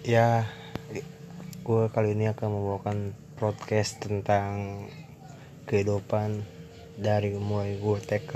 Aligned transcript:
ya 0.00 0.48
gue 1.60 1.84
kali 1.92 2.16
ini 2.16 2.32
akan 2.32 2.48
membawakan 2.48 3.12
podcast 3.36 4.00
tentang 4.00 4.88
kehidupan 5.68 6.40
dari 6.96 7.36
mulai 7.36 7.76
gue 7.76 8.00
TK 8.00 8.32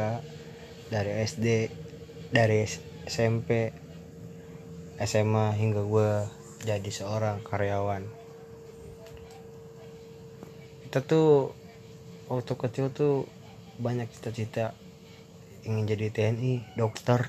dari 0.92 1.24
SD 1.24 1.72
dari 2.28 2.68
SMP 3.08 3.72
SMA 5.00 5.56
hingga 5.56 5.80
gue 5.88 6.10
jadi 6.68 6.90
seorang 6.92 7.40
karyawan. 7.40 8.04
Kita 10.84 11.00
tuh 11.00 11.56
waktu 12.28 12.52
kecil 12.60 12.92
tuh 12.92 13.24
banyak 13.80 14.12
cita-cita 14.12 14.76
ingin 15.64 15.88
jadi 15.88 16.12
TNI 16.12 16.76
dokter 16.76 17.24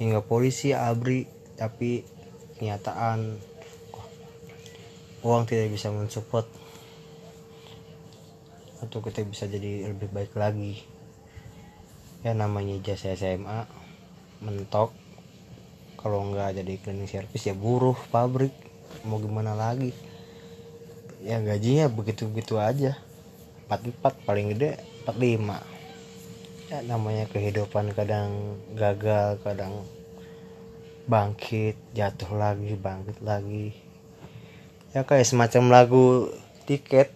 hingga 0.00 0.24
polisi 0.24 0.72
abri 0.72 1.39
tapi 1.60 2.08
kenyataan 2.56 3.36
uang 5.20 5.44
tidak 5.44 5.68
bisa 5.76 5.92
mensupport 5.92 6.48
atau 8.80 9.04
kita 9.04 9.20
bisa 9.28 9.44
jadi 9.44 9.92
lebih 9.92 10.08
baik 10.08 10.32
lagi. 10.40 10.80
Ya 12.24 12.32
namanya 12.32 12.80
jasa 12.80 13.12
SMA 13.12 13.68
mentok. 14.40 14.96
Kalau 16.00 16.24
nggak 16.32 16.64
jadi 16.64 16.80
cleaning 16.80 17.04
service 17.04 17.44
ya 17.44 17.52
buruh 17.52 17.96
pabrik. 18.08 18.56
Mau 19.04 19.20
gimana 19.20 19.52
lagi? 19.52 19.92
Ya 21.20 21.44
gajinya 21.44 21.92
begitu-begitu 21.92 22.56
aja. 22.56 22.96
44 23.68 24.24
paling 24.24 24.56
gede 24.56 24.80
45 25.04 25.80
ya 26.70 26.86
namanya 26.86 27.26
kehidupan 27.30 27.90
kadang 27.98 28.58
gagal 28.78 29.42
kadang 29.42 29.82
bangkit 31.10 31.74
jatuh 31.90 32.38
lagi 32.38 32.78
bangkit 32.78 33.18
lagi. 33.18 33.74
Ya 34.94 35.02
kayak 35.02 35.26
semacam 35.26 35.62
lagu 35.74 36.30
tiket. 36.70 37.10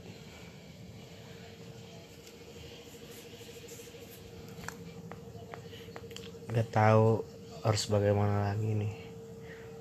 Nggak 6.50 6.70
tahu 6.75 7.22
harus 7.62 7.87
bagaimana 7.87 8.50
lagi 8.50 8.75
nih. 8.75 8.95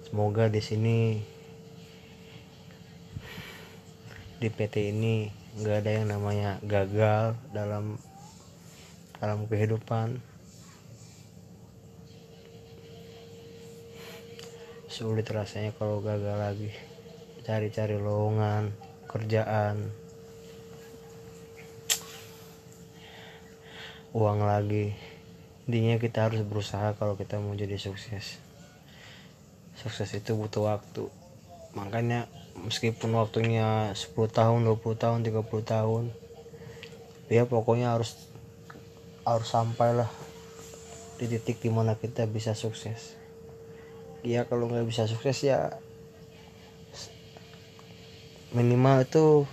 Semoga 0.06 0.46
di 0.46 0.62
sini 0.62 0.98
di 4.38 4.50
PT 4.54 4.94
ini 4.94 5.26
nggak 5.58 5.78
ada 5.82 5.90
yang 5.90 6.08
namanya 6.14 6.62
gagal 6.62 7.34
dalam 7.50 7.98
dalam 9.18 9.50
kehidupan 9.50 10.33
sulit 14.94 15.26
rasanya 15.26 15.74
kalau 15.74 16.06
gagal 16.06 16.38
lagi. 16.38 16.70
Cari-cari 17.42 17.98
lowongan 17.98 18.70
kerjaan. 19.10 19.90
Uang 24.14 24.46
lagi. 24.46 24.94
Intinya 25.66 25.98
kita 25.98 26.30
harus 26.30 26.46
berusaha 26.46 26.94
kalau 26.94 27.18
kita 27.18 27.42
mau 27.42 27.58
jadi 27.58 27.74
sukses. 27.82 28.38
Sukses 29.74 30.14
itu 30.14 30.38
butuh 30.38 30.70
waktu. 30.70 31.10
Makanya 31.74 32.30
meskipun 32.62 33.18
waktunya 33.18 33.98
10 33.98 34.14
tahun 34.30 34.62
20 34.70 34.78
tahun 34.94 35.20
30 35.26 35.42
tahun 35.66 36.04
ya 37.34 37.50
pokoknya 37.50 37.98
harus 37.98 38.30
harus 39.26 39.50
sampailah 39.50 40.06
di 41.18 41.26
titik 41.26 41.66
di 41.66 41.74
mana 41.74 41.98
kita 41.98 42.30
bisa 42.30 42.54
sukses 42.54 43.23
ya 44.24 44.48
kalau 44.48 44.72
nggak 44.72 44.88
bisa 44.88 45.04
sukses 45.04 45.44
ya 45.44 45.76
minimal 48.56 49.04
itu 49.04 49.44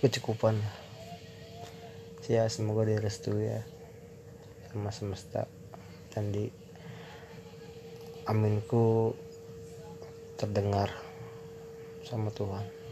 kecukupan. 0.00 0.56
Ya 2.24 2.48
semoga 2.48 2.88
direstui 2.88 3.52
ya 3.52 3.60
sama 4.72 4.88
semesta. 4.88 5.44
Dan 6.16 6.32
di 6.32 6.48
aminku 8.24 9.12
terdengar 10.40 10.88
sama 12.08 12.32
Tuhan 12.32 12.83